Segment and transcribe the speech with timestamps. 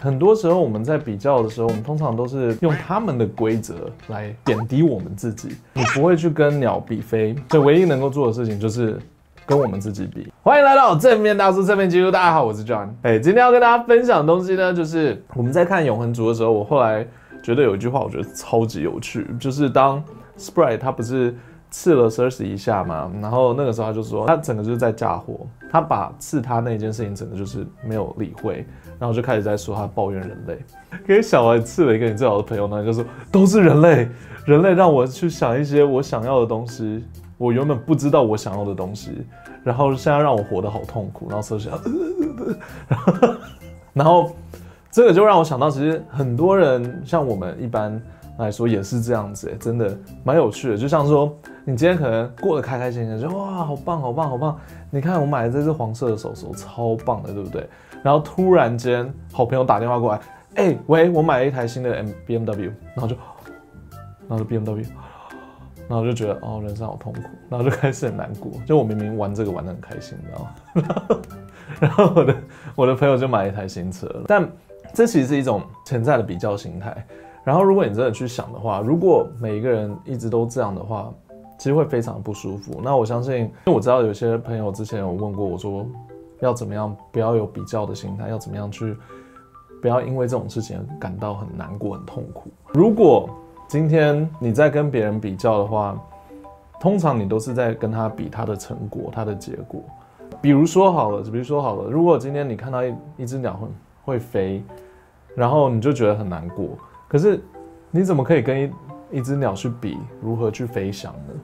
[0.00, 5.56] 很多时候我们在比较的时候，我们通常都是用他们的规则来贬低我们自己。
[5.72, 8.98] 你不会去跟鸟比飞，所以唯一能够做的事情就是
[9.46, 10.30] 跟我们自己比。
[10.42, 12.88] 欢迎来到正面大叔正面记录，大家好，我是 John。
[13.02, 17.06] 哎，今天要跟大家分享的东西呢，就是我们在看永恒族的时候，我后来
[17.42, 20.02] 觉得有一句话，我觉得超级有趣，就是当
[20.38, 21.34] Sprite 他不是。
[21.68, 28.64] 刺了 Cersei 一下嘛，然后那个时候他就说，他整个就是在嫁祸，他把刺他那件事情整个就是没有理会，
[28.98, 30.58] 然后就开始在说他抱怨人类，
[31.06, 34.08] 给小孩刺了一个你最好的朋友呢，就说都是人类，
[34.44, 37.04] 人类让我去想一些我想要的东西，
[37.38, 39.10] 我原本不知道我想要的东西，
[39.62, 41.78] 然后现在让我活得好痛苦，然后说想
[43.92, 44.30] 然后
[44.90, 48.00] 这个就让我想到，其实很多人像我们一般。
[48.38, 50.76] 来说也是这样子，欸，真的蛮有趣的。
[50.76, 54.58] 就像说，你今天可能过得开开心心，就哇，好棒，好棒，好棒！
[54.90, 57.68] 你看我买的这只黄色的手手，超棒的，对不对？
[58.02, 60.20] 然后突然间，好朋友打电话过来，
[60.56, 63.16] 哎，喂，我买了一台新的 M B M W，然后就，
[64.28, 64.84] 然后就 B M W，
[65.88, 68.52] 然后就觉得哦，人生好痛苦，然后就开始很难过。
[68.66, 71.20] 就我明明玩这个玩得很开心，你知道吗？
[71.80, 72.36] 然后我的
[72.76, 74.48] 我的朋友就买了一台新车，但
[74.92, 77.06] 这其实是一种潜在的比较心态。
[77.46, 81.14] 然后，如果你真的去想的话，如果每一个人一直都这样的话，
[81.56, 82.80] 其实会非常不舒服。
[82.82, 85.86] 那我相信，因为我知道有些朋友之前有问过我说，
[86.40, 88.96] 要怎么样不要有比较的心态，要怎么样去
[89.80, 92.50] 不要因为这种事情感到很难过、很痛苦。
[92.72, 93.30] 如果
[93.68, 95.96] 今天你在跟别人比较的话，
[96.80, 99.80] 通常你都是在跟他比他的成果、他的结果。
[100.42, 103.68] 比如说好了，比如说好了，如果今天你看到一一只鸟会
[104.04, 104.64] 会飞，
[105.36, 106.70] 然后你就觉得很难过。
[107.08, 107.42] 可是，
[107.90, 108.70] 你怎么可以跟一
[109.18, 111.34] 一只鸟去比如何去飞翔呢？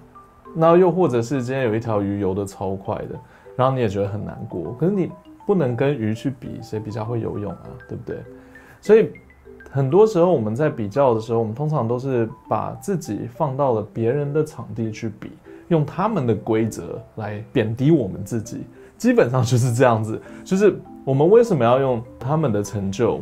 [0.54, 3.18] 那又或者是今天有一条鱼游得超快的，
[3.56, 4.76] 然后你也觉得很难过。
[4.78, 5.10] 可是你
[5.46, 8.18] 不能跟鱼去比谁比较会游泳啊，对不对？
[8.80, 9.10] 所以
[9.70, 15.30] 很多时候我们在比较的时候，我们通常都是把自己放到了别人的场地去比，
[15.68, 18.66] 用他们的规则来贬低我们自己。
[18.98, 23.20] 基本上就是这样子，就是我们为什么要用他们的成就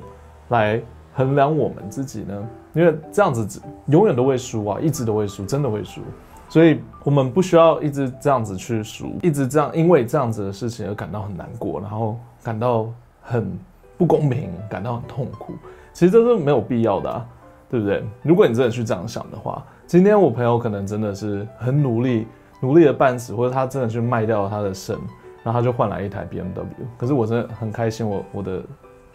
[0.48, 0.82] 来
[1.12, 2.48] 衡量我们自己呢？
[2.72, 6.00] 因为这样子永远都会输啊，一直都会输，真的会输。
[6.48, 12.88] 所以我们不需要一直这样子去输，一直这样，因为这样子的事情而感到很难过，然后感到
[13.22, 13.50] 很
[13.98, 15.52] 不公平，感到很痛苦。
[15.92, 17.26] 其实这是没有必要的啊，
[17.68, 18.04] 对不对？
[18.22, 22.26] 如果你真的去这样想的话，今天我朋友可能真的是很努力，
[22.60, 24.96] 努力的半死，或者他真的去卖掉了他的肾，
[25.42, 26.64] 然后他就换来一台 BMW。
[26.96, 28.62] 可是我真的很开心，我我的。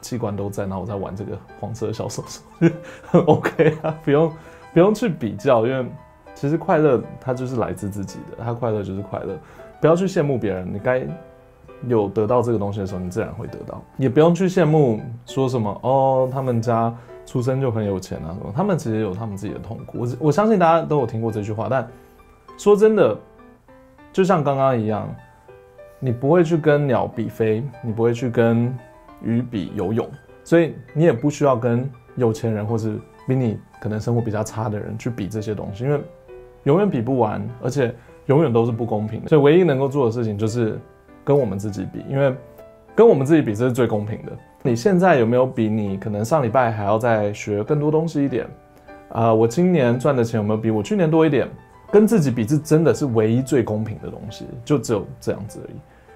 [0.06, 2.42] 器官都在，然后我在玩这个黄色的小手手，
[3.26, 4.32] OK 啊，不用
[4.72, 5.84] 不用去比较，因为
[6.36, 9.36] 其实快乐它就是来自自己的，它快乐就是快乐，
[9.82, 11.08] 不要去羡慕别人，你该
[11.88, 16.96] 有得到这个东西的时候，你自然会得到，也不用去羡慕说什么哦，他们家
[17.26, 21.88] 出生就很有钱啊什么，他们其实有他们自己的痛苦，我我相信大家都有听过这句话，但
[22.60, 23.18] 说真的，
[24.14, 25.10] 就像刚刚一样，
[26.00, 28.72] 你不会去跟鸟比飞，你不会去跟。
[29.26, 30.08] 鱼比游泳，
[30.44, 32.98] 所以你也不需要跟有钱人或是
[33.28, 36.00] 比你可能生活比较差的人去比这些东西，因为
[36.64, 37.94] 永远比不完，而且
[38.28, 39.28] 永远都是不公平的。
[39.28, 40.80] 所以唯一能够做的事情就是
[41.24, 42.34] 跟我们自己比，因为
[42.96, 44.32] 跟我们自己比这是最公平的。
[44.64, 48.48] 你现在有没有比你可能上礼拜还要再学更多东西一点？
[49.10, 51.48] 啊、我今年赚的钱有没有比我去年多一点？
[51.92, 55.76] 跟自己比，这真的是唯一最公平的东西，就只有这样子而已。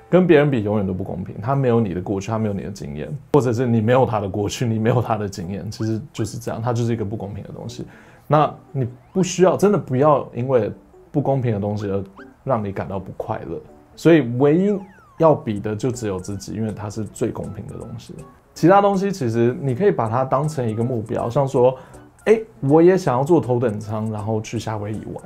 [0.09, 7.85] 跟别人比永远都不公平，他没有你的过去，他没有你的经验，或者是你没有他的过去，你没有他的经验，其实就是这样，他就是一个不公平的东西。
[8.25, 10.71] 那你不需要，真的不要因为
[11.11, 12.03] 不公平的东西而
[12.43, 13.61] 让你感到不快乐。
[13.95, 14.75] 所以唯一
[15.19, 18.15] 要比的就只有自己，因为它是最公平的东西。
[18.55, 21.77] 其他东西其实你可以把它当成一个目标，像说，
[22.25, 25.23] 哎，我也想要坐头等舱，然后去夏威夷玩，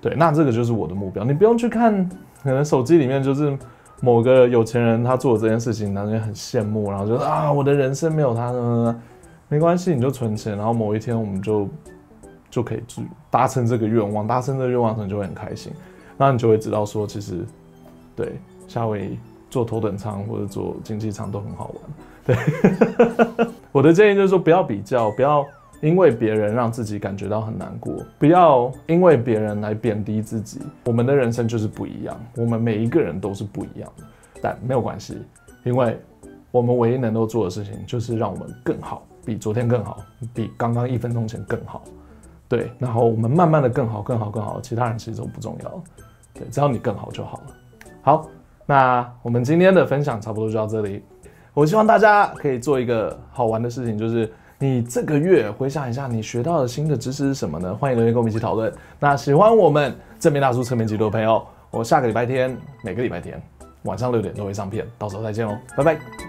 [0.00, 1.22] 对，那这个就是我的目标。
[1.22, 2.08] 你不用去看，
[2.42, 3.56] 可能手机里面就是。
[4.00, 9.02] 某个有钱人他做了这件事情，然后就很羡慕，然后就说啊，我的人生没有他呢，
[9.48, 11.68] 没关系，你就存钱，然后某一天我们就
[12.50, 15.72] 就可以去达成这个愿望，达成这个愿望可能就会很开心，
[16.16, 17.44] 那你就会知道说，其实
[18.14, 18.38] 对
[18.68, 19.18] 夏威夷
[19.50, 21.82] 坐头等舱或者坐经济舱都很好玩。
[22.26, 25.44] 对， 我的建议就是说，不要比较，不要。
[25.80, 30.60] 因为别人让自己感觉到很难过，不要因为别人来贬低自己。
[30.84, 34.04] 我们的人生就是不一样，我们每一个人都是不一样的，
[34.40, 35.18] 但没有关系，
[35.64, 35.98] 因为
[36.50, 39.98] 我们唯一能够做的事情就是让我们更好，比昨天更好，
[40.34, 41.82] 比刚刚一分钟前更好。
[42.48, 45.82] 对，然后我们慢慢的更好，更好，更好，其他人其实都不重要。
[46.32, 47.44] 对，只要你更好就好了。
[48.02, 48.28] 好，
[48.64, 51.02] 那我们今天的分享差不多就到这里。
[51.52, 57.74] 我希望大家可以做一个好玩的事情，就是你这个月回想一下，你学到的新的知识是什么呢？
[57.74, 58.72] 欢迎留言跟我们一起讨论。
[58.98, 63.40] 那喜欢我们正面大叔侧面记录的朋友，我下个礼拜天每个礼拜天
[63.82, 66.25] 晚上六点都会上片，到时候再见哦，拜拜。